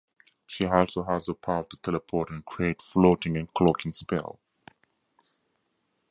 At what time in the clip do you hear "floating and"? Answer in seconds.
2.81-3.47